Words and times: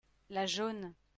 la 0.31 0.45
jaune. 0.47 0.95